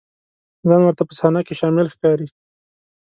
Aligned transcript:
ځان 0.67 0.81
ورته 0.83 1.03
په 1.07 1.13
صحنه 1.19 1.41
کې 1.47 1.53
شامل 1.59 1.85
ښکاري. 1.93 2.27